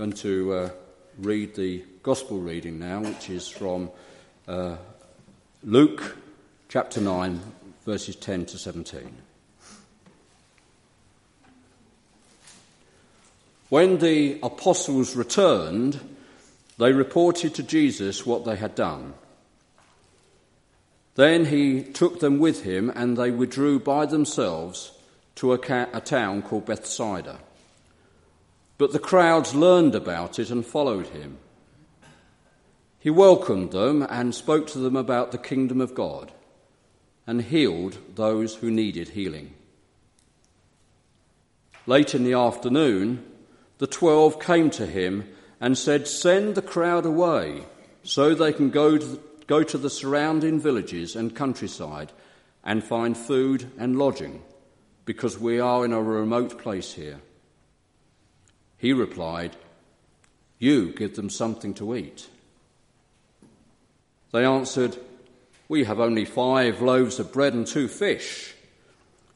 [0.00, 0.70] going to uh,
[1.18, 3.90] read the gospel reading now, which is from
[4.48, 4.74] uh,
[5.62, 6.16] Luke
[6.70, 7.38] chapter 9,
[7.84, 9.12] verses 10 to 17.
[13.68, 16.00] When the apostles returned,
[16.78, 19.12] they reported to Jesus what they had done.
[21.14, 24.92] Then he took them with him, and they withdrew by themselves
[25.34, 27.38] to a, ca- a town called Bethsaida.
[28.80, 31.36] But the crowds learned about it and followed him.
[32.98, 36.32] He welcomed them and spoke to them about the kingdom of God
[37.26, 39.52] and healed those who needed healing.
[41.84, 43.22] Late in the afternoon,
[43.76, 45.28] the twelve came to him
[45.60, 47.64] and said, Send the crowd away
[48.02, 52.12] so they can go to, the, go to the surrounding villages and countryside
[52.64, 54.42] and find food and lodging,
[55.04, 57.20] because we are in a remote place here.
[58.80, 59.56] He replied,
[60.58, 62.28] You give them something to eat.
[64.32, 64.96] They answered,
[65.68, 68.54] We have only five loaves of bread and two fish,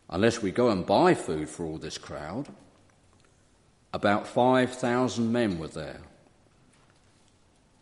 [0.08, 2.48] unless we go and buy food for all this crowd.
[3.92, 6.00] About 5,000 men were there.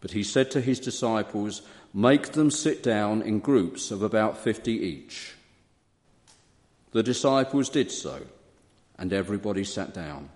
[0.01, 1.63] But he said to his disciples,
[1.95, 5.35] Make them sit down in groups of about 50 each.
[6.91, 8.23] The disciples did so,
[8.99, 10.29] and everybody sat down.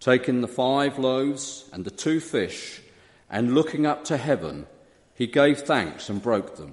[0.00, 2.80] Taking the five loaves and the two fish,
[3.28, 4.66] and looking up to heaven,
[5.14, 6.72] he gave thanks and broke them.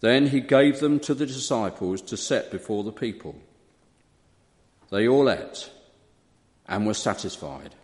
[0.00, 3.34] Then he gave them to the disciples to set before the people.
[4.90, 5.70] They all ate
[6.68, 7.74] and were satisfied.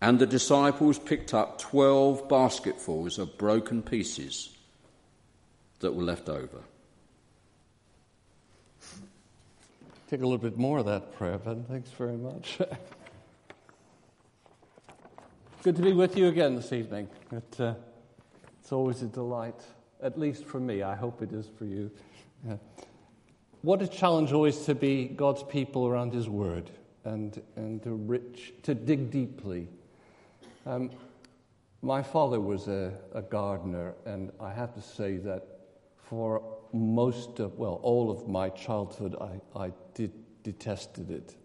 [0.00, 4.56] And the disciples picked up twelve basketfuls of broken pieces
[5.80, 6.60] that were left over.
[10.08, 11.66] Take a little bit more of that prayer, Ben.
[11.68, 12.58] Thanks very much.
[15.62, 17.10] Good to be with you again this evening.
[17.30, 17.74] It, uh,
[18.58, 19.60] it's always a delight,
[20.02, 20.82] at least for me.
[20.82, 21.90] I hope it is for you.
[22.46, 22.56] Yeah.
[23.60, 26.70] What a challenge always to be God's people around His Word
[27.04, 29.68] and, and to, rich, to dig deeply.
[30.64, 30.90] Um,
[31.82, 35.57] my father was a, a gardener, and I have to say that
[36.08, 36.42] for
[36.72, 41.36] most of, well, all of my childhood, I, I did, detested it.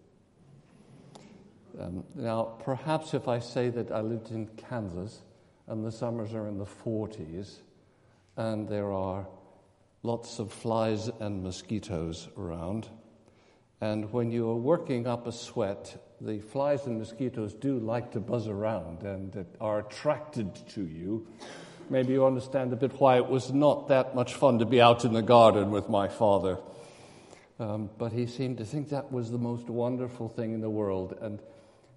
[1.78, 5.22] Um, now, perhaps if I say that I lived in Kansas
[5.66, 7.56] and the summers are in the 40s
[8.36, 9.26] and there are
[10.02, 12.88] lots of flies and mosquitoes around,
[13.80, 18.20] and when you are working up a sweat, the flies and mosquitoes do like to
[18.20, 21.26] buzz around and are attracted to you
[21.90, 25.04] maybe you understand a bit why it was not that much fun to be out
[25.04, 26.58] in the garden with my father.
[27.58, 31.16] Um, but he seemed to think that was the most wonderful thing in the world.
[31.20, 31.38] And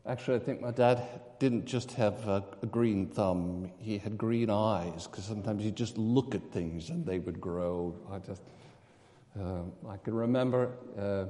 [0.06, 1.02] actually, I think my dad
[1.40, 5.98] didn't just have a, a green thumb, he had green eyes, because sometimes he'd just
[5.98, 7.96] look at things and they would grow.
[8.12, 8.42] I just,
[9.40, 11.26] uh, I can remember uh,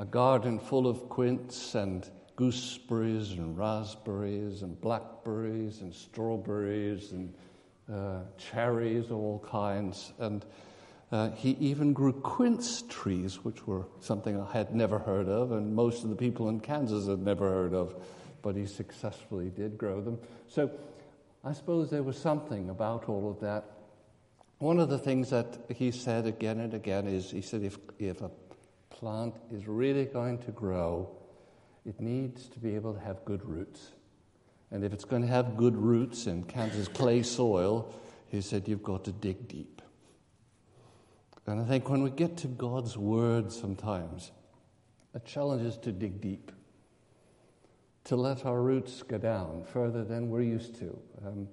[0.00, 7.32] a garden full of quince and gooseberries and raspberries and blackberries and strawberries and
[7.90, 10.44] uh, cherries of all kinds, and
[11.10, 15.74] uh, he even grew quince trees, which were something I had never heard of, and
[15.74, 17.94] most of the people in Kansas had never heard of,
[18.40, 20.18] but he successfully did grow them.
[20.48, 20.70] So
[21.44, 23.64] I suppose there was something about all of that.
[24.58, 28.22] One of the things that he said again and again is he said, if, if
[28.22, 28.30] a
[28.90, 31.10] plant is really going to grow,
[31.84, 33.90] it needs to be able to have good roots.
[34.72, 37.94] And if it's going to have good roots in Kansas clay soil,
[38.28, 39.82] he said, you've got to dig deep.
[41.46, 44.32] And I think when we get to God's word sometimes,
[45.12, 46.50] the challenge is to dig deep,
[48.04, 50.98] to let our roots go down further than we're used to.
[51.26, 51.48] Um,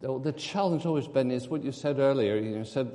[0.00, 2.36] the challenge always been is what you said earlier.
[2.36, 2.90] You said,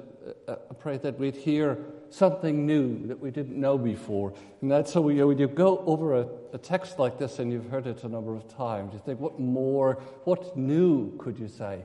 [0.47, 1.77] uh, I pray that we'd hear
[2.09, 4.33] something new that we didn't know before.
[4.61, 7.87] And that's so when you go over a, a, text like this and you've heard
[7.87, 11.83] it a number of times, you think, what more, what new could you say?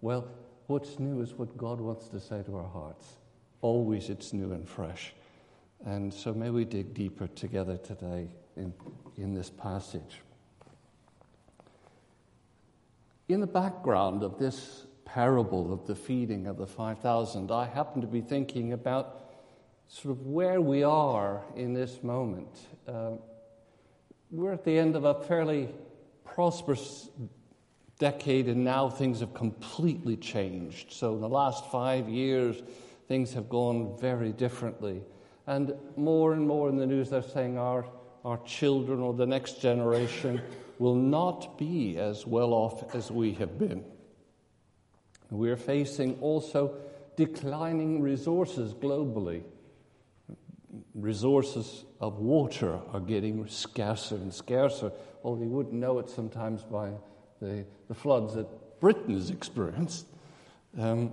[0.00, 0.26] Well,
[0.66, 3.06] what's new is what God wants to say to our hearts.
[3.60, 5.14] Always it's new and fresh.
[5.84, 8.72] And so may we dig deeper together today in,
[9.16, 10.22] in this passage.
[13.28, 18.06] In the background of this parable of the feeding of the 5,000, I happen to
[18.06, 19.20] be thinking about
[19.86, 22.48] sort of where we are in this moment.
[22.86, 23.12] Uh,
[24.30, 25.68] we're at the end of a fairly
[26.24, 27.10] prosperous
[27.98, 30.92] decade, and now things have completely changed.
[30.92, 32.62] So, in the last five years,
[33.08, 35.02] things have gone very differently.
[35.46, 37.84] And more and more in the news, they're saying our
[38.24, 40.40] our children or the next generation
[40.78, 43.84] will not be as well off as we have been.
[45.30, 46.74] We're facing also
[47.16, 49.42] declining resources globally.
[50.94, 54.92] Resources of water are getting scarcer and scarcer,
[55.22, 56.92] although you wouldn't know it sometimes by
[57.40, 58.46] the, the floods that
[58.80, 60.06] Britain has experienced.
[60.78, 61.12] Um,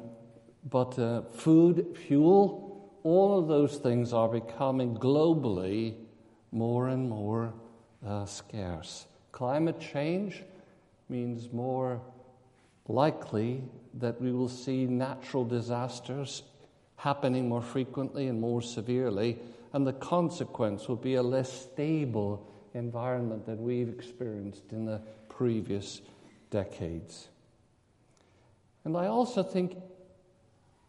[0.70, 5.96] but uh, food, fuel, all of those things are becoming globally
[6.52, 7.54] more and more
[8.06, 9.08] uh, scarce.
[9.36, 10.44] Climate change
[11.10, 12.00] means more
[12.88, 13.62] likely
[13.96, 16.44] that we will see natural disasters
[16.96, 19.38] happening more frequently and more severely,
[19.74, 26.00] and the consequence will be a less stable environment than we've experienced in the previous
[26.50, 27.28] decades.
[28.86, 29.76] And I also think,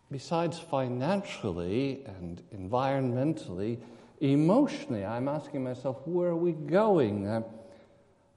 [0.08, 3.80] besides financially and environmentally,
[4.20, 7.42] emotionally, I'm asking myself, where are we going?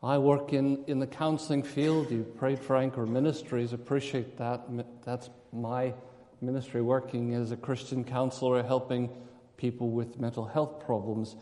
[0.01, 2.09] I work in, in the counseling field.
[2.09, 4.65] You prayed for Anchor Ministries, appreciate that.
[5.03, 5.93] That's my
[6.41, 9.09] ministry, working as a Christian counselor, helping
[9.57, 11.35] people with mental health problems.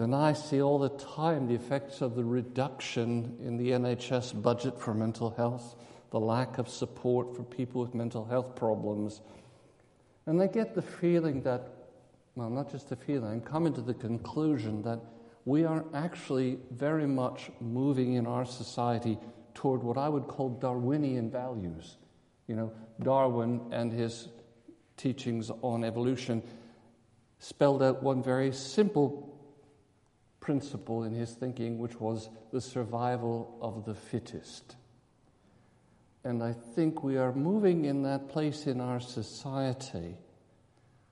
[0.00, 4.78] And I see all the time the effects of the reduction in the NHS budget
[4.78, 5.76] for mental health,
[6.10, 9.20] the lack of support for people with mental health problems.
[10.26, 11.68] And I get the feeling that,
[12.34, 14.98] well, not just the feeling, I'm coming to the conclusion that
[15.46, 19.16] we are actually very much moving in our society
[19.54, 21.96] toward what I would call Darwinian values.
[22.48, 24.28] You know, Darwin and his
[24.96, 26.42] teachings on evolution
[27.38, 29.38] spelled out one very simple
[30.40, 34.74] principle in his thinking, which was the survival of the fittest.
[36.24, 40.16] And I think we are moving in that place in our society.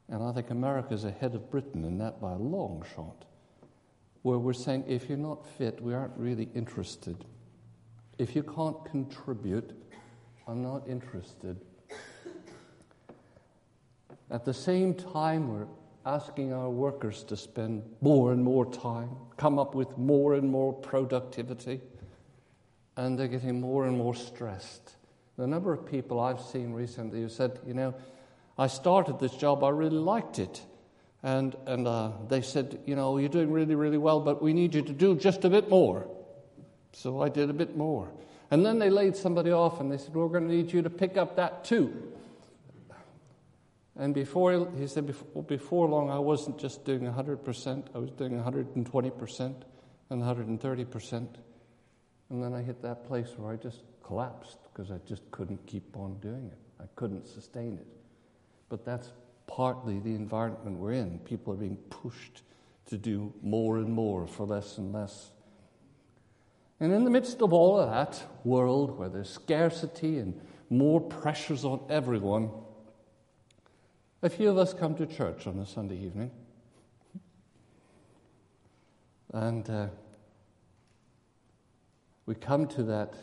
[0.08, 3.26] And I think America is ahead of Britain in that by a long shot
[4.24, 7.26] where we're saying if you're not fit, we aren't really interested.
[8.16, 9.72] If you can't contribute,
[10.48, 11.60] I'm not interested.
[14.30, 15.66] At the same time, we're
[16.06, 20.72] asking our workers to spend more and more time, come up with more and more
[20.72, 21.82] productivity,
[22.96, 24.96] and they're getting more and more stressed.
[25.36, 27.94] The number of people I've seen recently who said, you know,
[28.56, 30.62] I started this job, I really liked it.
[31.24, 34.74] And, and uh, they said, You know, you're doing really, really well, but we need
[34.74, 36.06] you to do just a bit more.
[36.92, 38.12] So I did a bit more.
[38.50, 40.90] And then they laid somebody off and they said, We're going to need you to
[40.90, 42.12] pick up that too.
[43.96, 48.32] And before, he said, before, before long, I wasn't just doing 100%, I was doing
[48.32, 49.54] 120%
[50.10, 51.28] and 130%.
[52.30, 55.96] And then I hit that place where I just collapsed because I just couldn't keep
[55.96, 56.58] on doing it.
[56.82, 57.86] I couldn't sustain it.
[58.68, 59.12] But that's
[59.46, 61.18] partly the environment we're in.
[61.20, 62.42] People are being pushed
[62.86, 65.30] to do more and more for less and less.
[66.80, 71.64] And in the midst of all of that world where there's scarcity and more pressures
[71.64, 72.50] on everyone,
[74.22, 76.30] a few of us come to church on a Sunday evening.
[79.32, 79.86] And uh,
[82.26, 83.14] we come to that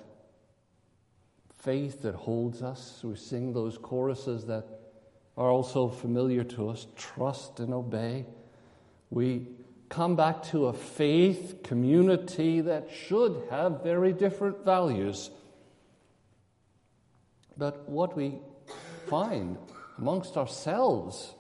[1.62, 3.01] faith that holds us.
[3.03, 4.81] We sing those choruses that
[5.38, 8.25] are also familiar to us trust and obey.
[9.10, 9.48] We
[9.89, 15.30] come back to a faith community that should have very different values.
[17.57, 18.40] But what we
[19.07, 19.57] find
[19.97, 21.33] amongst ourselves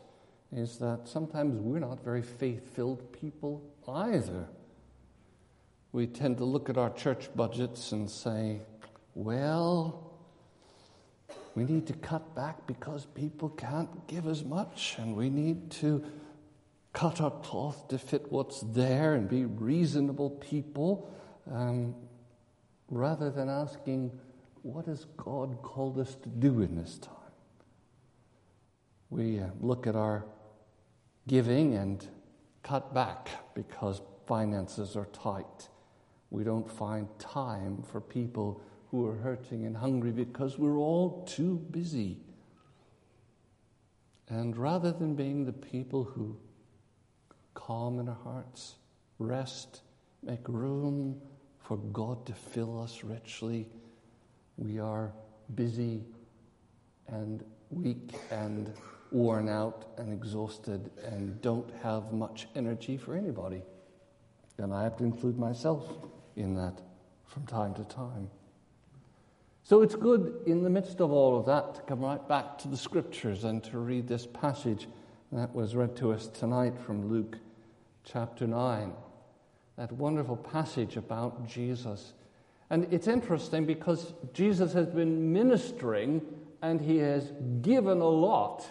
[0.51, 4.47] is that sometimes we're not very faith filled people either.
[5.93, 8.61] We tend to look at our church budgets and say,
[9.15, 10.10] well,
[11.55, 16.03] we need to cut back because people can't give as much, and we need to
[16.93, 21.09] cut our cloth to fit what's there and be reasonable people,
[21.51, 21.95] um,
[22.89, 24.11] rather than asking,
[24.63, 27.15] what has God called us to do in this time?
[29.09, 30.25] We uh, look at our
[31.27, 32.05] giving and
[32.63, 35.69] cut back because finances are tight.
[36.29, 41.55] We don't find time for people who are hurting and hungry because we're all too
[41.71, 42.17] busy.
[44.27, 46.37] And rather than being the people who
[47.53, 48.75] calm in our hearts,
[49.17, 49.81] rest,
[50.21, 51.21] make room
[51.59, 53.65] for God to fill us richly,
[54.57, 55.13] we are
[55.55, 56.03] busy
[57.07, 58.73] and weak and
[59.11, 63.61] worn out and exhausted and don't have much energy for anybody.
[64.57, 65.89] And I have to include myself
[66.35, 66.81] in that
[67.25, 68.29] from time to time.
[69.63, 72.67] So it's good in the midst of all of that to come right back to
[72.67, 74.87] the scriptures and to read this passage
[75.31, 77.37] that was read to us tonight from Luke
[78.03, 78.91] chapter 9.
[79.77, 82.13] that wonderful passage about Jesus.
[82.69, 86.21] And it's interesting because Jesus has been ministering
[86.61, 88.65] and he has given a lot.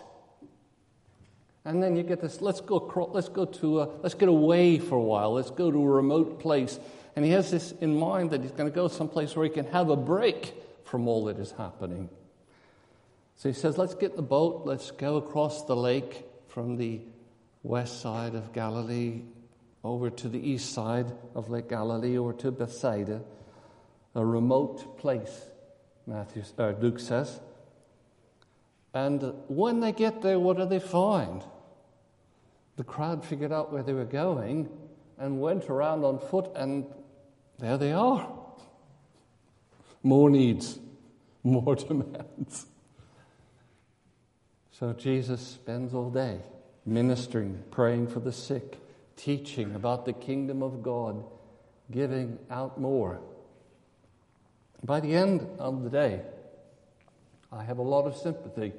[1.65, 4.97] And then you get this let's go, let's go to, a, let's get away for
[4.97, 6.79] a while, let's go to a remote place.
[7.17, 9.67] And he has this in mind that he's going to go someplace where he can
[9.67, 10.55] have a break
[10.91, 12.09] from all that is happening.
[13.37, 17.01] So he says, let's get the boat, let's go across the lake from the
[17.63, 19.23] west side of Galilee
[19.85, 23.23] over to the east side of Lake Galilee or to Bethsaida,
[24.15, 25.47] a remote place,
[26.07, 27.41] Matthew, uh, Luke says.
[28.93, 31.45] And when they get there, what do they find?
[32.77, 34.69] The crowd figured out where they were going
[35.19, 36.85] and went around on foot, and
[37.59, 38.40] there they are.
[40.03, 40.79] More needs,
[41.43, 42.67] more demands.
[44.73, 46.41] So Jesus spends all day
[46.87, 48.79] ministering, praying for the sick,
[49.17, 51.23] teaching about the kingdom of God,
[51.91, 53.21] giving out more.
[54.83, 56.23] By the end of the day,
[57.53, 58.73] I have a lot of sympathy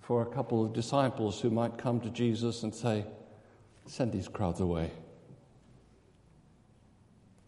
[0.00, 3.04] for a couple of disciples who might come to Jesus and say,
[3.86, 4.90] Send these crowds away.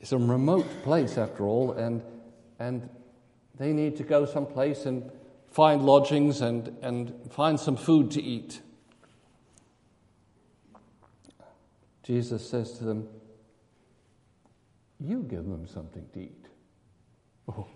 [0.01, 2.03] It's a remote place, after all, and,
[2.61, 2.89] and
[3.59, 5.11] they need to go someplace and
[5.51, 8.61] find lodgings and, and find some food to eat.
[12.05, 13.09] Jesus says to them,
[15.01, 16.47] You give them something to eat.
[17.49, 17.67] Oh.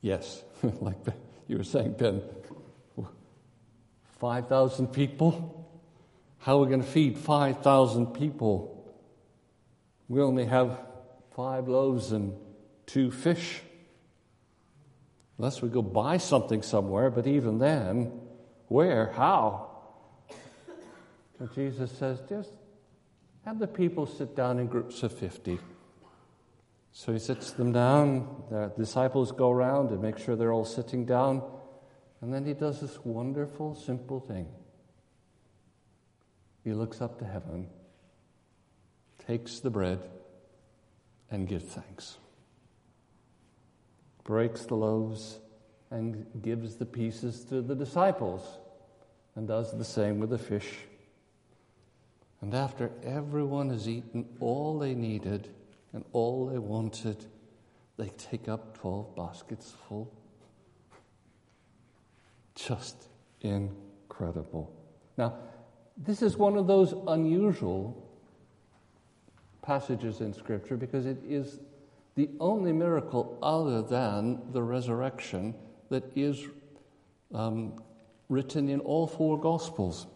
[0.00, 0.42] Yes,
[0.80, 0.96] like
[1.46, 2.22] you were saying, Ben.
[4.18, 5.68] 5,000 people?
[6.38, 8.94] How are we going to feed 5,000 people?
[10.08, 10.78] We only have
[11.34, 12.34] five loaves and
[12.86, 13.60] two fish.
[15.38, 18.20] Unless we go buy something somewhere, but even then,
[18.68, 19.12] where?
[19.12, 19.70] How?
[21.38, 22.52] So Jesus says, just
[23.44, 25.58] have the people sit down in groups of 50.
[26.92, 28.44] So he sits them down.
[28.50, 31.42] The disciples go around and make sure they're all sitting down.
[32.20, 34.46] And then he does this wonderful, simple thing.
[36.62, 37.68] He looks up to heaven,
[39.26, 40.00] takes the bread,
[41.34, 42.16] and gives thanks.
[44.22, 45.40] Breaks the loaves
[45.90, 48.58] and gives the pieces to the disciples,
[49.34, 50.78] and does the same with the fish.
[52.40, 55.48] And after everyone has eaten all they needed
[55.92, 57.24] and all they wanted,
[57.96, 60.12] they take up 12 baskets full.
[62.54, 63.08] Just
[63.40, 64.72] incredible.
[65.16, 65.34] Now,
[65.96, 68.03] this is one of those unusual
[69.64, 71.58] passages in Scripture because it is
[72.16, 75.54] the only miracle other than the resurrection
[75.88, 76.44] that is
[77.34, 77.82] um,
[78.28, 80.06] written in all four Gospels.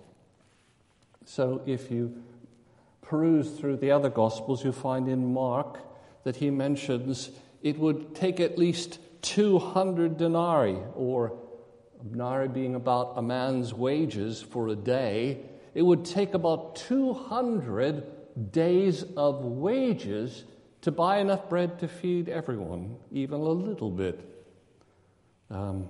[1.25, 2.23] So if you
[3.03, 5.79] peruse through the other Gospels, you find in Mark
[6.25, 7.31] that he mentions
[7.63, 11.37] it would take at least 200 denarii, or
[12.09, 15.41] denarii being about a man's wages for a day.
[15.75, 20.45] It would take about 200 days of wages
[20.83, 24.21] to buy enough bread to feed everyone, even a little bit.
[25.51, 25.89] Um,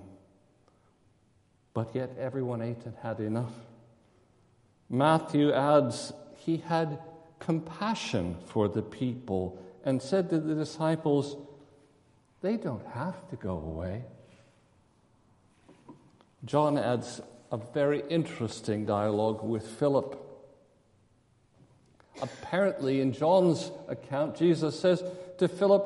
[1.74, 3.52] but yet everyone ate and had enough.
[4.88, 6.98] Matthew adds, he had
[7.38, 11.36] compassion for the people and said to the disciples,
[12.40, 14.04] They don't have to go away.
[16.44, 20.27] John adds a very interesting dialogue with Philip.
[22.20, 25.02] Apparently, in John's account, Jesus says
[25.38, 25.84] to Philip,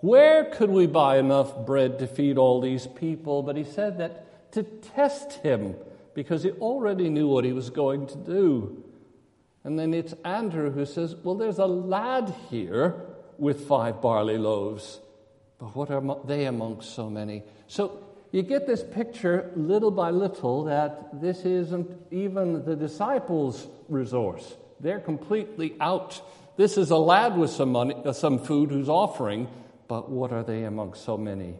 [0.00, 3.42] Where could we buy enough bread to feed all these people?
[3.42, 5.74] But he said that to test him
[6.14, 8.82] because he already knew what he was going to do.
[9.64, 12.94] And then it's Andrew who says, Well, there's a lad here
[13.38, 15.00] with five barley loaves,
[15.58, 17.42] but what are they amongst so many?
[17.66, 24.56] So you get this picture little by little that this isn't even the disciples' resource.
[24.80, 26.20] They're completely out.
[26.56, 29.48] This is a lad with some money, uh, some food who's offering,
[29.88, 31.56] but what are they among so many?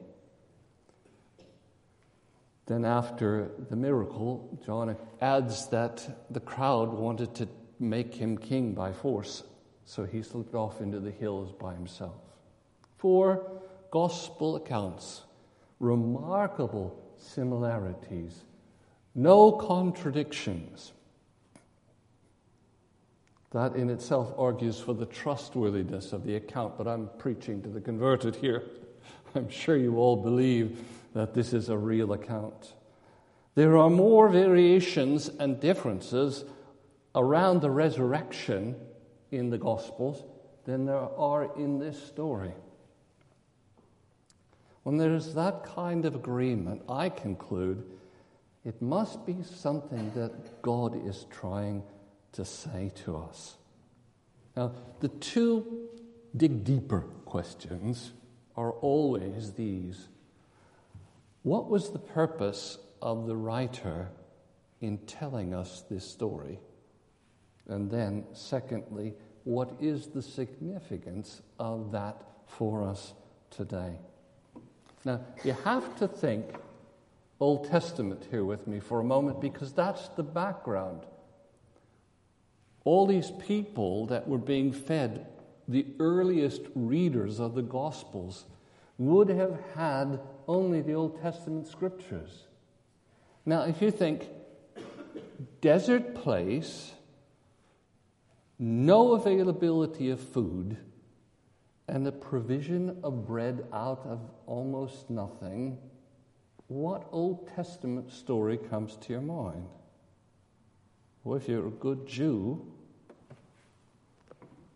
[2.66, 8.92] Then, after the miracle, John adds that the crowd wanted to make him king by
[8.92, 9.44] force,
[9.84, 12.16] so he slipped off into the hills by himself.
[12.98, 15.22] Four gospel accounts,
[15.78, 18.42] remarkable similarities,
[19.14, 20.92] no contradictions.
[23.52, 27.80] That in itself argues for the trustworthiness of the account, but I'm preaching to the
[27.80, 28.64] converted here.
[29.34, 30.84] I'm sure you all believe
[31.14, 32.74] that this is a real account.
[33.54, 36.44] There are more variations and differences
[37.14, 38.76] around the resurrection
[39.30, 40.24] in the Gospels
[40.64, 42.52] than there are in this story.
[44.82, 47.84] When there's that kind of agreement, I conclude
[48.64, 51.82] it must be something that God is trying
[52.32, 53.56] to say to us.
[54.56, 55.88] Now, the two
[56.36, 58.12] dig deeper questions
[58.56, 60.08] are always these
[61.42, 64.08] What was the purpose of the writer
[64.80, 66.58] in telling us this story?
[67.68, 69.14] And then, secondly,
[69.44, 73.14] what is the significance of that for us
[73.50, 73.92] today?
[75.04, 76.46] Now, you have to think
[77.38, 81.02] Old Testament here with me for a moment because that's the background.
[82.86, 85.26] All these people that were being fed,
[85.66, 88.44] the earliest readers of the Gospels,
[88.96, 92.44] would have had only the Old Testament scriptures.
[93.44, 94.28] Now, if you think,
[95.60, 96.92] desert place,
[98.56, 100.76] no availability of food,
[101.88, 105.76] and the provision of bread out of almost nothing,
[106.68, 109.66] what Old Testament story comes to your mind?
[111.24, 112.74] Well, if you're a good Jew,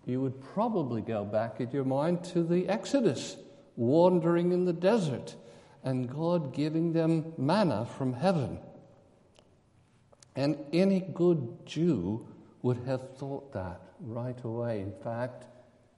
[0.06, 3.36] you would probably go back in your mind to the Exodus,
[3.76, 5.34] wandering in the desert,
[5.84, 8.58] and God giving them manna from heaven.
[10.36, 12.26] And any good Jew
[12.62, 14.80] would have thought that right away.
[14.80, 15.46] In fact,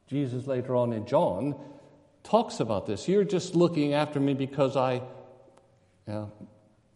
[0.07, 1.55] Jesus later on in John
[2.23, 3.09] talks about this.
[3.09, 5.03] You're just looking after me because I, you
[6.07, 6.33] know,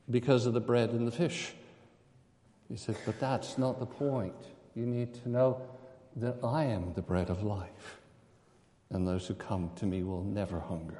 [0.08, 1.52] because of the bread and the fish.
[2.68, 4.34] He said, but that's not the point.
[4.74, 5.62] You need to know
[6.16, 7.98] that I am the bread of life,
[8.90, 10.98] and those who come to me will never hunger.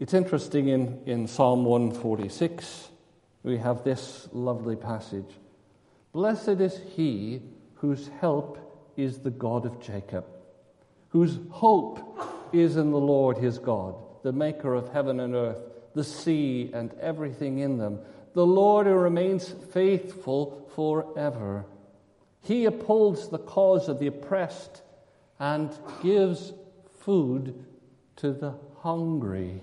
[0.00, 2.88] It's interesting in, in Psalm 146,
[3.42, 5.38] we have this lovely passage
[6.12, 7.40] Blessed is he
[7.74, 10.26] whose help is the God of Jacob,
[11.08, 12.20] whose hope
[12.52, 15.56] is in the Lord his God, the maker of heaven and earth,
[15.94, 17.98] the sea and everything in them,
[18.34, 21.64] the Lord who remains faithful forever.
[22.42, 24.82] He upholds the cause of the oppressed
[25.38, 26.52] and gives
[27.00, 27.64] food
[28.16, 29.62] to the hungry.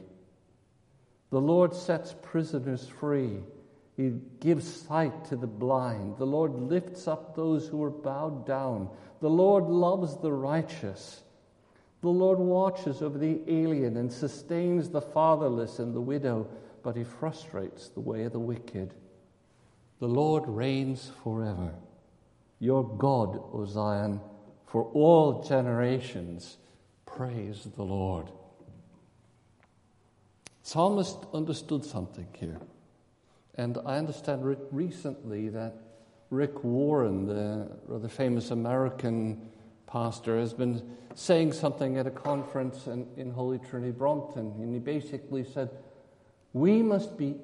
[1.29, 3.39] The Lord sets prisoners free.
[3.95, 6.17] He gives sight to the blind.
[6.17, 8.89] The Lord lifts up those who are bowed down.
[9.19, 11.21] The Lord loves the righteous.
[12.01, 16.47] The Lord watches over the alien and sustains the fatherless and the widow,
[16.81, 18.93] but he frustrates the way of the wicked.
[19.99, 21.73] The Lord reigns forever.
[22.59, 24.19] Your God, O Zion,
[24.67, 26.57] for all generations.
[27.05, 28.29] Praise the Lord.
[30.61, 32.59] Psalmist understood something here.
[33.55, 35.75] And I understand recently that
[36.29, 39.49] Rick Warren, the rather famous American
[39.87, 40.81] pastor, has been
[41.15, 44.53] saying something at a conference in, in Holy Trinity Brompton.
[44.59, 45.69] And he basically said,
[46.53, 47.35] We must be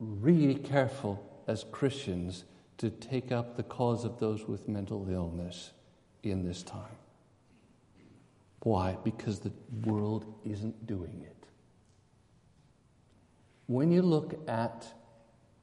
[0.00, 2.44] really careful as Christians
[2.78, 5.72] to take up the cause of those with mental illness
[6.22, 6.96] in this time.
[8.60, 8.96] Why?
[9.04, 9.52] Because the
[9.84, 11.46] world isn't doing it.
[13.66, 14.86] When you look at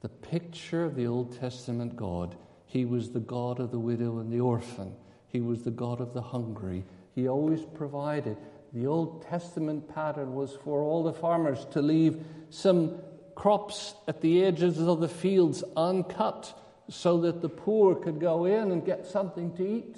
[0.02, 2.36] the picture of the Old Testament God.
[2.66, 4.94] He was the God of the widow and the orphan.
[5.28, 6.84] He was the God of the hungry.
[7.14, 8.36] He always provided.
[8.72, 12.98] The Old Testament pattern was for all the farmers to leave some
[13.36, 18.72] crops at the edges of the fields uncut so that the poor could go in
[18.72, 19.96] and get something to eat.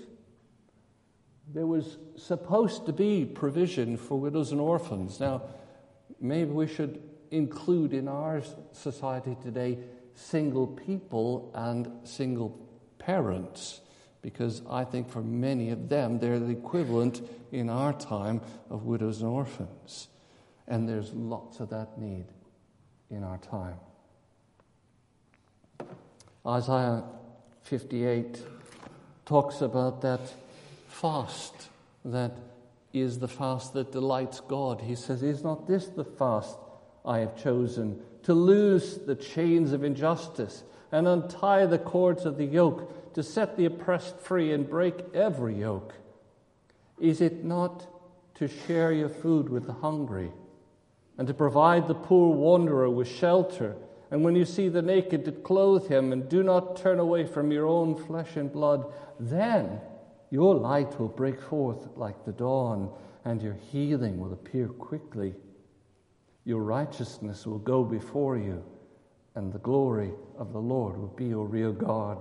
[1.53, 5.21] There was supposed to be provision for widows and orphans.
[5.21, 5.43] Now,
[6.21, 8.43] maybe we should include in our
[8.73, 9.79] society today
[10.15, 12.59] single people and single
[12.99, 13.81] parents,
[14.23, 17.21] because I think for many of them, they're the equivalent
[17.53, 20.09] in our time of widows and orphans.
[20.67, 22.27] And there's lots of that need
[23.11, 23.77] in our time.
[26.47, 27.03] Isaiah
[27.63, 28.43] 58
[29.25, 30.21] talks about that
[30.89, 31.69] fast
[32.05, 32.33] that
[32.93, 34.83] is the fast that delights God.
[34.83, 36.59] He says, Is not this the fast
[37.05, 42.45] I have chosen to loose the chains of injustice and untie the cords of the
[42.45, 45.95] yoke, to set the oppressed free and break every yoke?
[47.01, 47.87] Is it not
[48.37, 50.31] to share your food with the hungry
[51.17, 53.77] and to provide the poor wanderer with shelter?
[54.15, 57.51] And when you see the naked, to clothe him and do not turn away from
[57.51, 59.81] your own flesh and blood, then
[60.31, 62.93] your light will break forth like the dawn
[63.25, 65.35] and your healing will appear quickly.
[66.45, 68.63] Your righteousness will go before you,
[69.35, 72.19] and the glory of the Lord will be your rear guard.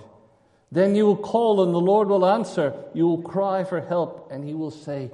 [0.72, 2.74] Then you will call, and the Lord will answer.
[2.96, 5.12] You will cry for help, and He will say,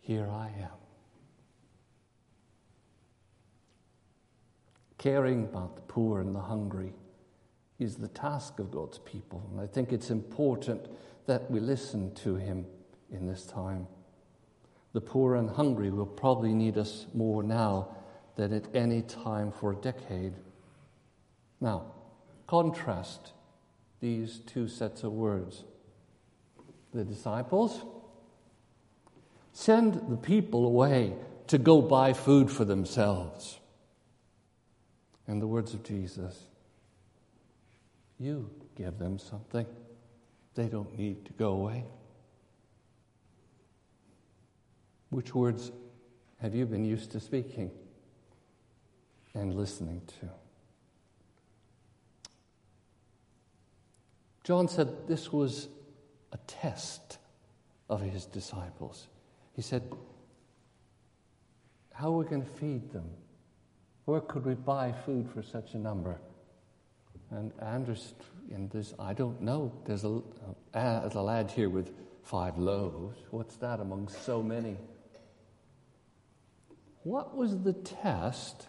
[0.00, 0.85] Here I am.
[4.98, 6.92] Caring about the poor and the hungry
[7.78, 9.46] is the task of God's people.
[9.52, 10.88] And I think it's important
[11.26, 12.66] that we listen to Him
[13.10, 13.86] in this time.
[14.92, 17.88] The poor and hungry will probably need us more now
[18.36, 20.32] than at any time for a decade.
[21.60, 21.92] Now,
[22.46, 23.32] contrast
[24.00, 25.64] these two sets of words.
[26.94, 27.82] The disciples
[29.52, 31.14] send the people away
[31.48, 33.58] to go buy food for themselves.
[35.26, 36.48] And the words of Jesus
[38.18, 39.66] you give them something.
[40.54, 41.84] They don't need to go away.
[45.10, 45.70] Which words
[46.40, 47.70] have you been used to speaking
[49.34, 50.28] and listening to?
[54.44, 55.68] John said this was
[56.32, 57.18] a test
[57.90, 59.08] of his disciples.
[59.54, 59.82] He said,
[61.92, 63.10] How are we going to feed them?
[64.06, 66.18] Where could we buy food for such a number?
[67.30, 68.14] And Andrews,
[68.50, 69.72] in this, I don't know.
[69.84, 70.22] There's a,
[70.74, 71.92] a, a lad here with
[72.22, 73.18] five loaves.
[73.30, 74.76] What's that among so many?
[77.02, 78.68] What was the test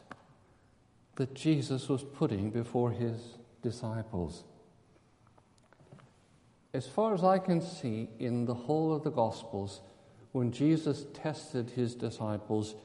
[1.15, 4.43] that Jesus was putting before his disciples?
[6.73, 9.81] As far as I can see in the whole of the Gospels,
[10.31, 12.75] when Jesus tested his disciples,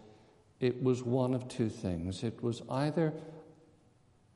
[0.63, 2.23] it was one of two things.
[2.23, 3.13] It was either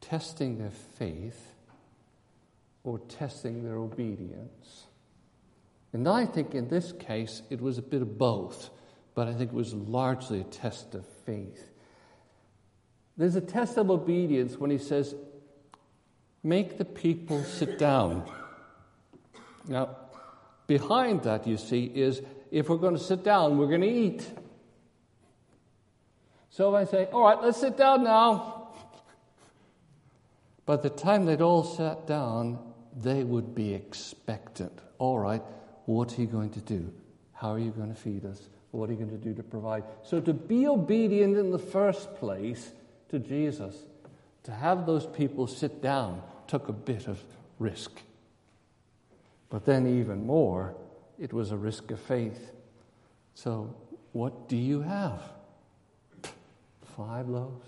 [0.01, 1.55] testing their faith
[2.83, 4.87] or testing their obedience.
[5.93, 8.71] And I think in this case it was a bit of both,
[9.15, 11.71] but I think it was largely a test of faith.
[13.17, 15.15] There's a test of obedience when he says,
[16.43, 18.29] Make the people sit down.
[19.67, 19.97] Now,
[20.67, 24.29] behind that, you see, is if we're going to sit down, we're going to eat.
[26.57, 28.69] So I say, All right, let's sit down now.
[30.65, 32.59] By the time they'd all sat down,
[32.97, 34.73] they would be expectant.
[34.97, 35.43] All right,
[35.85, 36.91] what are you going to do?
[37.35, 38.41] How are you going to feed us?
[38.71, 39.85] What are you going to do to provide?
[40.03, 42.73] So, to be obedient in the first place
[43.11, 43.77] to Jesus,
[44.45, 47.23] to have those people sit down, took a bit of
[47.59, 48.01] risk.
[49.51, 50.75] But then, even more,
[51.19, 52.53] it was a risk of faith.
[53.35, 53.77] So,
[54.13, 55.36] what do you have?
[56.97, 57.67] Five loaves?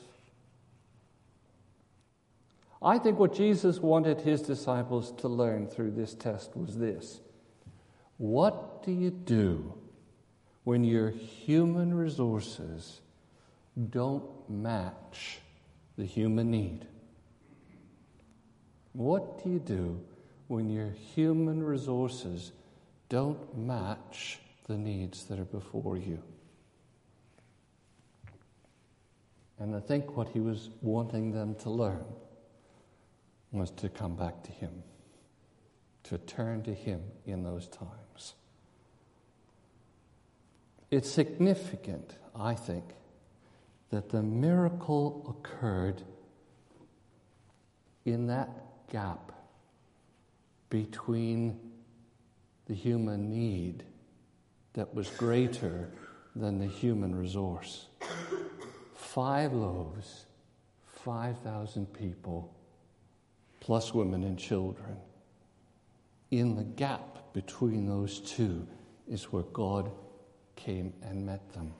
[2.81, 7.21] I think what Jesus wanted his disciples to learn through this test was this
[8.17, 9.75] What do you do
[10.65, 13.01] when your human resources
[13.91, 15.41] don't match
[15.97, 16.87] the human need?
[18.93, 20.01] What do you do
[20.47, 22.53] when your human resources
[23.09, 26.23] don't match the needs that are before you?
[29.61, 32.05] And I think what he was wanting them to learn
[33.51, 34.83] was to come back to him,
[36.05, 38.35] to turn to him in those times.
[40.91, 42.85] It's significant, I think,
[43.91, 46.03] that the miracle occurred
[48.05, 48.49] in that
[48.91, 49.33] gap
[50.71, 51.59] between
[52.67, 53.83] the human need
[54.75, 55.91] that was greater
[56.37, 57.87] than the human resource.
[59.19, 60.27] Five loaves,
[61.03, 62.55] 5,000 people,
[63.59, 64.97] plus women and children.
[66.31, 68.65] In the gap between those two
[69.09, 69.91] is where God
[70.55, 71.75] came and met them.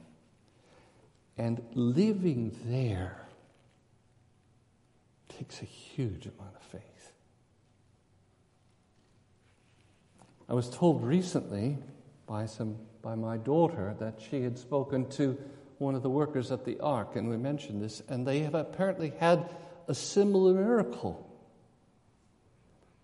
[1.37, 3.25] And living there
[5.29, 7.13] takes a huge amount of faith.
[10.49, 11.77] I was told recently
[12.27, 15.37] by, some, by my daughter that she had spoken to
[15.79, 19.13] one of the workers at the Ark, and we mentioned this, and they have apparently
[19.19, 19.49] had
[19.87, 21.25] a similar miracle.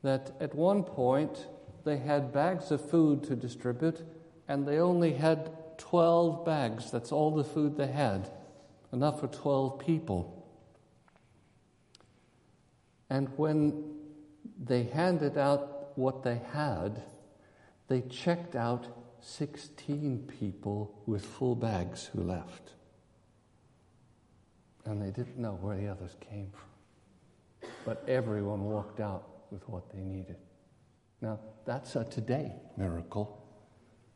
[0.03, 1.47] That at one point
[1.85, 4.01] they had bags of food to distribute,
[4.47, 6.91] and they only had 12 bags.
[6.91, 8.29] That's all the food they had,
[8.91, 10.45] enough for 12 people.
[13.09, 13.95] And when
[14.61, 17.01] they handed out what they had,
[17.87, 18.87] they checked out
[19.25, 22.73] 16 people with full bags who left.
[24.85, 27.69] And they didn't know where the others came from.
[27.85, 30.35] But everyone walked out with what they needed.
[31.21, 33.43] Now, that's a today miracle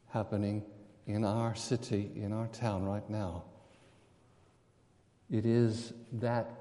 [0.10, 0.64] happening
[1.08, 3.46] in our city, in our town right now.
[5.32, 6.52] It is that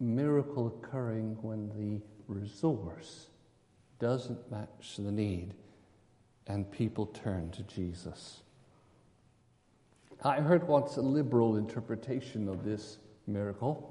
[0.00, 3.26] miracle occurring when the resource
[3.98, 5.52] doesn't match the need,
[6.46, 8.42] and people turn to Jesus.
[10.22, 13.90] I heard once a liberal interpretation of this miracle.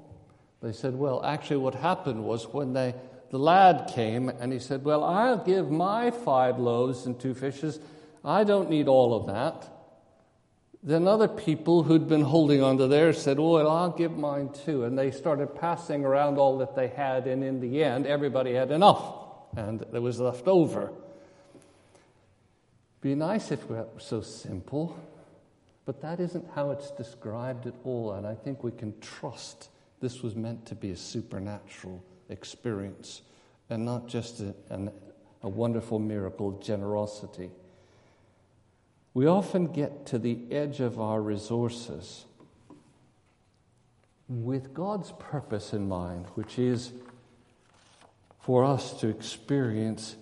[0.62, 2.94] They said, well, actually, what happened was when they,
[3.30, 7.78] the lad came and he said, Well, I'll give my five loaves and two fishes.
[8.24, 9.70] I don't need all of that.
[10.84, 14.84] Then other people who'd been holding on to theirs said, well, I'll give mine too.
[14.84, 18.70] And they started passing around all that they had, and in the end, everybody had
[18.70, 19.02] enough,
[19.56, 20.92] and there was left over.
[23.04, 24.98] Be nice if were so simple,
[25.84, 29.68] but that isn't how it's described at all, and I think we can trust
[30.00, 33.20] this was meant to be a supernatural experience
[33.68, 34.90] and not just a, an,
[35.42, 37.50] a wonderful miracle of generosity.
[39.12, 42.24] We often get to the edge of our resources
[44.30, 46.92] with God's purpose in mind, which is
[48.40, 50.16] for us to experience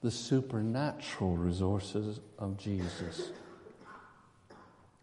[0.00, 3.30] the supernatural resources of Jesus.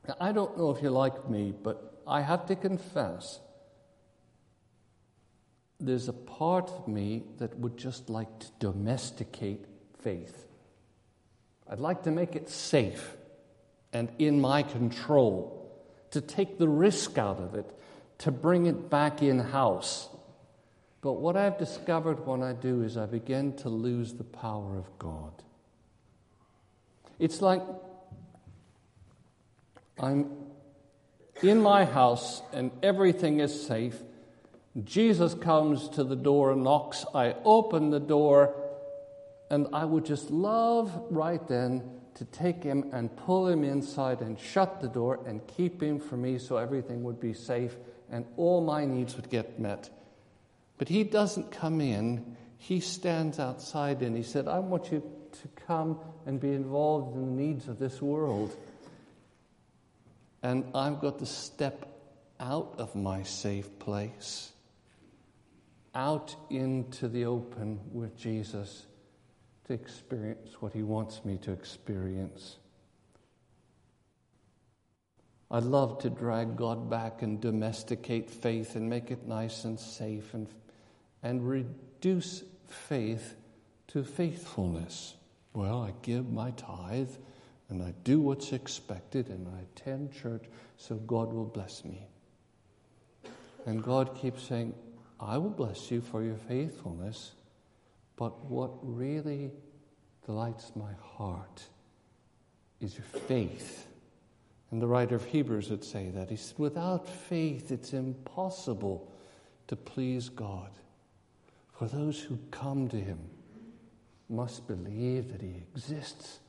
[0.07, 3.39] Now, I don't know if you're like me, but I have to confess
[5.79, 9.65] there's a part of me that would just like to domesticate
[9.99, 10.47] faith.
[11.69, 13.15] I'd like to make it safe
[13.93, 15.53] and in my control,
[16.11, 17.65] to take the risk out of it,
[18.19, 20.09] to bring it back in house.
[21.01, 24.99] But what I've discovered when I do is I begin to lose the power of
[24.99, 25.31] God.
[27.19, 27.61] It's like
[29.99, 30.29] I'm
[31.41, 33.97] in my house and everything is safe.
[34.83, 37.05] Jesus comes to the door and knocks.
[37.13, 38.55] I open the door,
[39.49, 44.39] and I would just love right then to take him and pull him inside and
[44.39, 47.75] shut the door and keep him for me so everything would be safe
[48.11, 49.89] and all my needs would get met.
[50.77, 55.03] But he doesn't come in, he stands outside and he said, I want you
[55.41, 58.55] to come and be involved in the needs of this world.
[60.43, 61.87] And I've got to step
[62.39, 64.51] out of my safe place,
[65.95, 68.85] out into the open with Jesus
[69.65, 72.57] to experience what He wants me to experience.
[75.49, 80.33] I'd love to drag God back and domesticate faith and make it nice and safe
[80.33, 80.47] and,
[81.27, 83.35] and reduce faith
[83.87, 85.15] to faithfulness.
[85.53, 87.09] Well, I give my tithe
[87.67, 90.45] and I do what's expected and I attend church
[90.77, 92.07] so God will bless me.
[93.65, 94.73] And God keeps saying,
[95.19, 97.33] I will bless you for your faithfulness,
[98.15, 99.51] but what really
[100.25, 101.61] delights my heart
[102.79, 103.87] is your faith.
[104.71, 106.29] And the writer of Hebrews would say that.
[106.29, 109.11] He said, without faith, it's impossible
[109.67, 110.69] to please God.
[111.77, 113.19] For those who come to him
[114.29, 116.39] must believe that he exists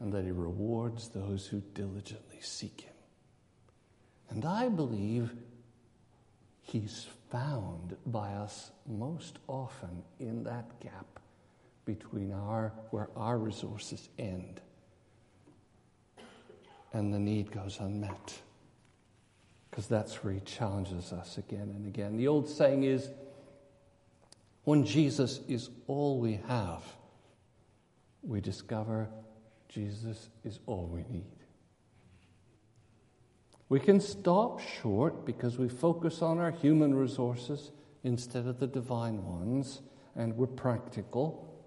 [0.00, 2.94] and that he rewards those who diligently seek him.
[4.30, 5.30] And I believe
[6.62, 11.20] he's found by us most often in that gap
[11.84, 14.60] between our where our resources end
[16.94, 18.40] and the need goes unmet.
[19.70, 22.16] Because that's where he challenges us again and again.
[22.16, 23.10] The old saying is
[24.66, 26.82] when Jesus is all we have,
[28.20, 29.08] we discover
[29.68, 31.36] Jesus is all we need.
[33.68, 37.70] We can stop short because we focus on our human resources
[38.02, 39.82] instead of the divine ones,
[40.16, 41.64] and we're practical.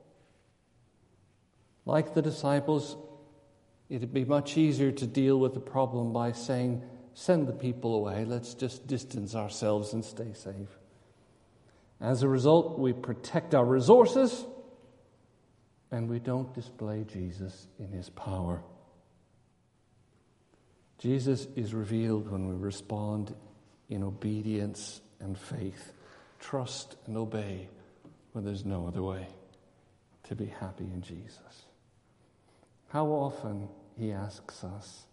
[1.86, 2.98] Like the disciples,
[3.88, 6.84] it'd be much easier to deal with the problem by saying,
[7.14, 10.80] Send the people away, let's just distance ourselves and stay safe.
[12.02, 14.46] As a result, we protect our resources
[15.92, 18.62] and we don't display Jesus in his power.
[21.00, 23.34] Jesus is revealed when we respond
[23.90, 25.94] in obedience and faith,
[26.40, 27.68] trust and obey
[28.34, 29.28] when there's no other way
[30.24, 31.66] to be happy in Jesus.
[32.90, 35.06] How often he asks us,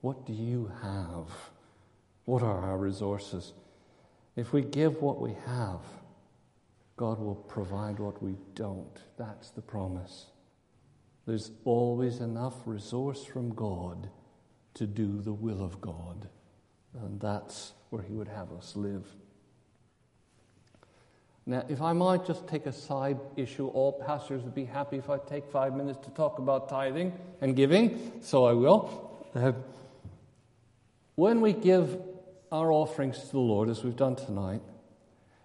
[0.00, 1.28] What do you have?
[2.24, 3.52] What are our resources?
[4.36, 5.80] If we give what we have,
[6.96, 8.98] God will provide what we don't.
[9.18, 10.26] That's the promise.
[11.26, 14.08] There's always enough resource from God
[14.74, 16.28] to do the will of God.
[16.94, 19.06] And that's where He would have us live.
[21.46, 25.10] Now, if I might just take a side issue, all pastors would be happy if
[25.10, 29.26] I take five minutes to talk about tithing and giving, so I will.
[29.34, 29.52] Uh,
[31.16, 32.00] when we give
[32.50, 34.62] our offerings to the Lord, as we've done tonight,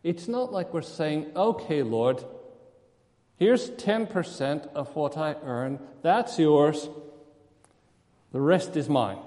[0.03, 2.23] it's not like we're saying, okay, Lord,
[3.39, 5.79] Here's 10% of what I earn.
[6.01, 6.89] That's yours.
[8.33, 9.19] The rest is mine.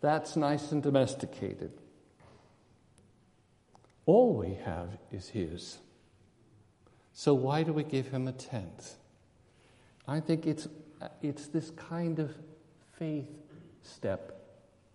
[0.00, 1.70] That's nice and domesticated.
[4.06, 5.78] All we have is His.
[7.12, 8.96] So why do we give Him a tenth?
[10.08, 10.66] I think it's,
[11.22, 12.34] it's this kind of
[12.98, 13.28] faith
[13.82, 14.42] step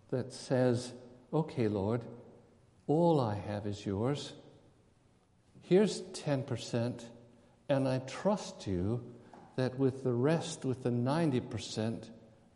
[0.10, 0.92] that says,
[1.34, 2.02] okay, Lord,
[2.88, 4.34] all I have is yours.
[5.62, 7.04] Here's 10%,
[7.70, 9.04] and I trust you
[9.58, 12.10] that with the rest, with the 90%,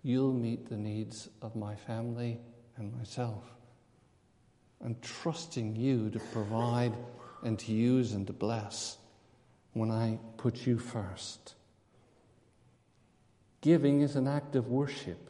[0.03, 2.39] you'll meet the needs of my family
[2.77, 3.43] and myself.
[4.83, 6.93] I'm trusting you to provide
[7.43, 8.97] and to use and to bless
[9.73, 11.55] when I put you first.
[13.61, 15.29] Giving is an act of worship.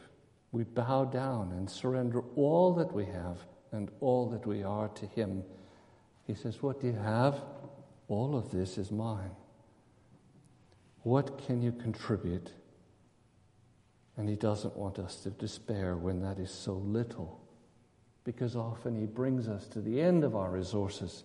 [0.52, 3.40] We bow down and surrender all that we have
[3.72, 5.44] and all that we are to Him.
[6.28, 7.42] He says, What do you have?
[8.08, 9.32] All of this is mine.
[11.04, 12.52] What can you contribute?
[14.18, 17.40] And He doesn't want us to despair when that is so little,
[18.26, 21.24] because often He brings us to the end of our resources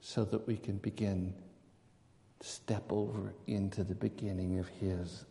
[0.00, 1.34] so that we can begin
[2.40, 5.26] to step over into the beginning of His.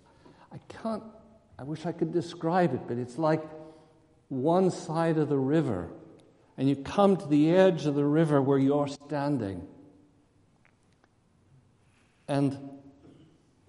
[0.51, 1.03] I can't,
[1.59, 3.43] I wish I could describe it, but it's like
[4.29, 5.89] one side of the river,
[6.57, 9.67] and you come to the edge of the river where you're standing.
[12.29, 12.57] And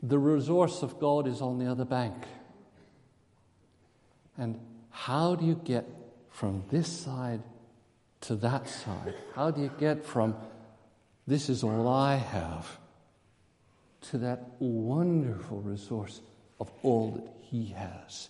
[0.03, 2.15] the resource of God is on the other bank.
[4.39, 5.87] And how do you get
[6.31, 7.43] from this side
[8.23, 9.15] to that side?
[9.35, 10.37] How do you get from
[11.27, 12.79] this is all I have
[14.11, 16.21] to that wonderful resource
[16.61, 18.29] of all that He has?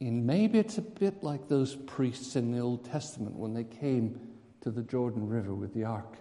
[0.00, 4.20] And maybe it's a bit like those priests in the Old Testament when they came
[4.62, 6.16] to the Jordan River with the ark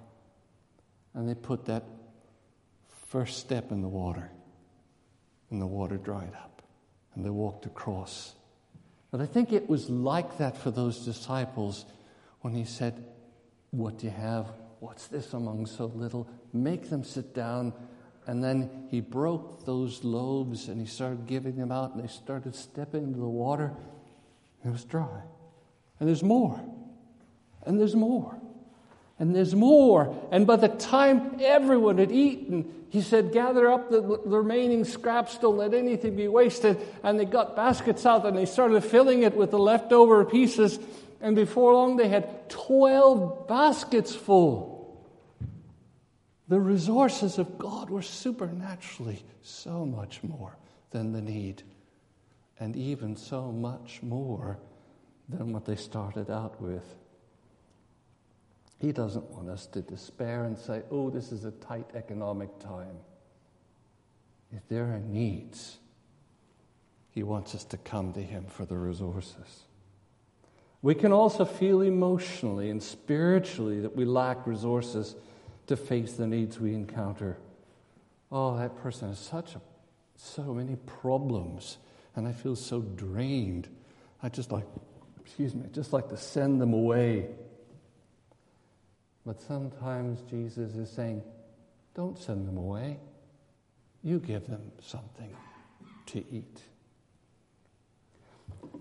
[1.13, 1.83] and they put that
[3.07, 4.29] first step in the water
[5.49, 6.61] and the water dried up
[7.15, 8.35] and they walked across
[9.11, 11.85] but I think it was like that for those disciples
[12.39, 13.03] when he said,
[13.71, 14.47] What do you have?
[14.79, 16.27] What's this among so little?
[16.53, 17.73] Make them sit down.
[18.31, 22.55] And then he broke those loaves and he started giving them out, and they started
[22.55, 23.73] stepping into the water.
[24.63, 25.21] And it was dry.
[25.99, 26.59] And there's more.
[27.65, 28.39] And there's more
[29.21, 30.19] and there's more.
[30.31, 35.37] And by the time everyone had eaten, he said, Gather up the, the, remaining scraps,
[35.37, 36.79] don't let anything be wasted.
[37.03, 40.79] And they got baskets out and they started filling it with the leftover pieces.
[41.21, 44.70] And before long, they had 12 baskets full.
[46.51, 50.57] The resources of God were supernaturally so much more
[50.89, 51.63] than the need,
[52.59, 54.59] and even so much more
[55.29, 56.83] than what they started out with.
[58.79, 62.97] He doesn't want us to despair and say, oh, this is a tight economic time.
[64.51, 65.77] If there are needs,
[67.11, 69.63] He wants us to come to Him for the resources.
[70.81, 75.15] We can also feel emotionally and spiritually that we lack resources
[75.71, 77.37] to face the needs we encounter.
[78.29, 79.61] Oh, that person has such a,
[80.17, 81.77] so many problems,
[82.13, 83.69] and I feel so drained.
[84.21, 84.65] I just like,
[85.23, 87.29] excuse me, just like to send them away.
[89.25, 91.23] But sometimes Jesus is saying,
[91.95, 92.99] don't send them away.
[94.03, 95.33] You give them something
[96.07, 96.61] to eat.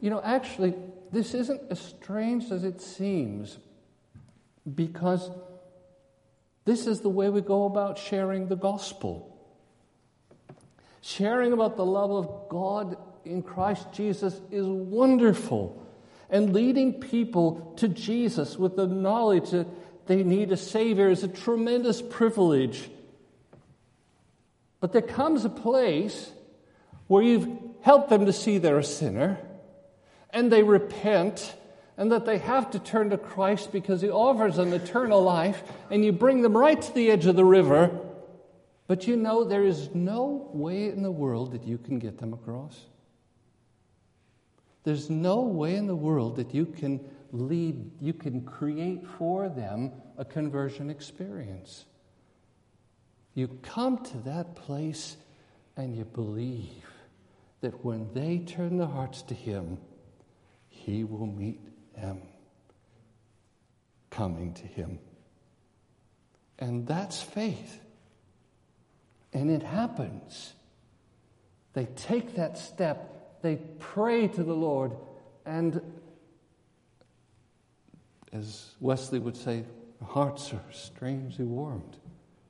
[0.00, 0.74] You know, actually,
[1.12, 3.59] this isn't as strange as it seems
[4.74, 5.31] because
[6.70, 9.37] this is the way we go about sharing the gospel.
[11.00, 15.85] Sharing about the love of God in Christ Jesus is wonderful.
[16.30, 19.66] And leading people to Jesus with the knowledge that
[20.06, 22.88] they need a Savior is a tremendous privilege.
[24.78, 26.30] But there comes a place
[27.09, 27.48] where you've
[27.80, 29.40] helped them to see they're a sinner
[30.33, 31.52] and they repent
[32.01, 36.03] and that they have to turn to Christ because He offers them eternal life, and
[36.03, 37.90] you bring them right to the edge of the river.
[38.86, 42.32] But you know, there is no way in the world that you can get them
[42.32, 42.86] across.
[44.82, 47.01] There's no way in the world that you can
[47.32, 51.84] lead, you can create for them a conversion experience.
[53.34, 55.18] You come to that place
[55.76, 56.86] and you believe
[57.61, 59.76] that when they turn their hearts to Him,
[60.70, 61.61] He will meet
[62.01, 62.22] them
[64.11, 64.98] coming to Him.
[66.59, 67.80] And that's faith.
[69.32, 70.55] And it happens.
[71.72, 74.92] They take that step, they pray to the Lord,
[75.46, 75.80] and
[78.32, 79.64] as Wesley would say,
[80.05, 81.96] hearts are strangely warmed.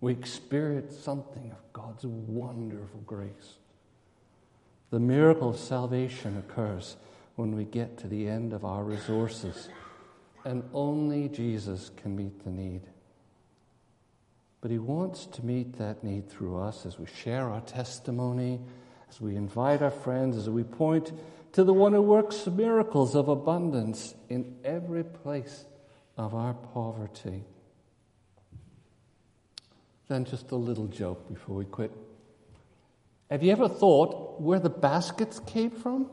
[0.01, 3.59] We experience something of God's wonderful grace.
[4.91, 6.97] The miracle of salvation occurs
[7.41, 9.71] when we get to the end of our resources,
[10.45, 12.83] and only Jesus can meet the need.
[14.61, 18.61] But He wants to meet that need through us as we share our testimony,
[19.09, 21.13] as we invite our friends, as we point
[21.53, 25.65] to the one who works miracles of abundance in every place
[26.19, 27.43] of our poverty.
[30.09, 31.93] Then, just a little joke before we quit.
[33.31, 36.11] Have you ever thought where the baskets came from?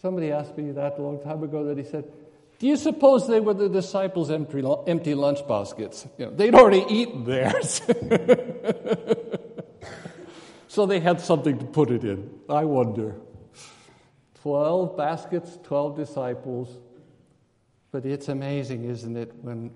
[0.00, 2.10] Somebody asked me that a long time ago that he said,
[2.58, 6.06] Do you suppose they were the disciples' empty, empty lunch baskets?
[6.16, 7.82] You know, they'd already eaten theirs.
[10.68, 12.30] so they had something to put it in.
[12.48, 13.16] I wonder.
[14.42, 16.74] Twelve baskets, twelve disciples.
[17.92, 19.72] But it's amazing, isn't it, when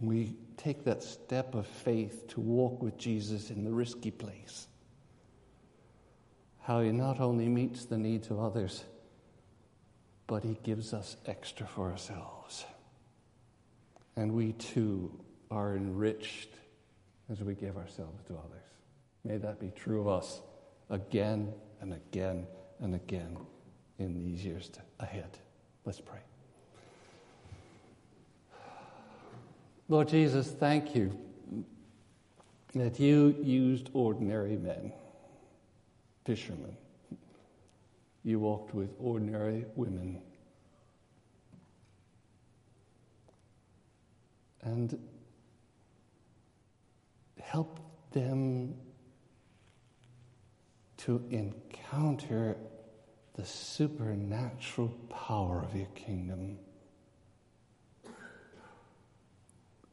[0.00, 4.68] we take that step of faith to walk with Jesus in the risky place
[6.66, 8.82] how he not only meets the needs of others,
[10.26, 12.64] but he gives us extra for ourselves.
[14.16, 15.16] And we too
[15.48, 16.48] are enriched
[17.30, 18.64] as we give ourselves to others.
[19.22, 20.40] May that be true of us
[20.90, 22.48] again and again
[22.80, 23.36] and again
[24.00, 25.38] in these years ahead.
[25.84, 26.18] Let's pray.
[29.88, 31.16] Lord Jesus, thank you
[32.74, 34.92] that you used ordinary men
[36.26, 36.76] fishermen.
[38.24, 40.20] You walked with ordinary women.
[44.62, 44.98] And
[47.40, 47.78] help
[48.10, 48.74] them
[50.96, 52.56] to encounter
[53.34, 56.58] the supernatural power of your kingdom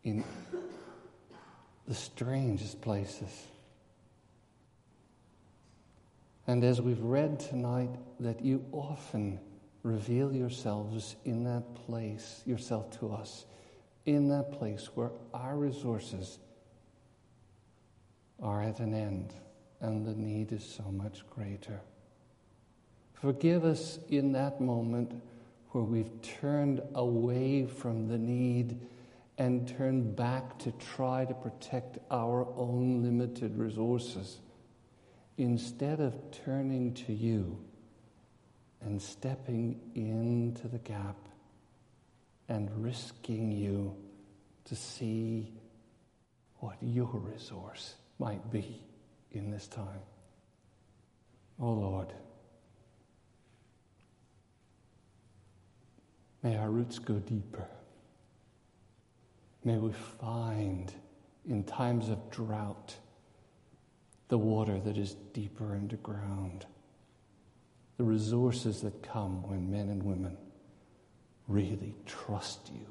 [0.04, 0.24] in
[1.88, 3.53] the strangest places.
[6.46, 9.40] And as we've read tonight, that you often
[9.82, 13.46] reveal yourselves in that place, yourself to us,
[14.06, 16.40] in that place where our resources
[18.42, 19.34] are at an end
[19.80, 21.80] and the need is so much greater.
[23.14, 25.22] Forgive us in that moment
[25.72, 28.80] where we've turned away from the need
[29.38, 34.40] and turned back to try to protect our own limited resources
[35.38, 36.16] instead of
[36.46, 37.58] turning to you
[38.82, 41.16] and stepping into the gap
[42.50, 43.96] and risking you
[44.66, 45.52] to see
[46.60, 48.82] what your resource might be
[49.32, 50.02] in this time.
[51.60, 52.14] Oh Lord,
[56.42, 57.68] may our roots go deeper.
[59.64, 60.94] May we find
[61.48, 62.96] in times of drought
[64.34, 66.66] the water that is deeper underground,
[67.98, 70.36] the resources that come when men and women
[71.48, 72.88] really trust you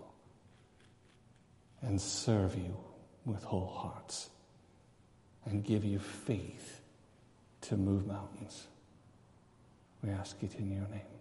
[1.80, 2.76] and serve you
[3.24, 4.30] with whole hearts
[5.44, 6.80] and give you faith
[7.60, 8.68] to move mountains.
[10.00, 11.11] We ask it in your name.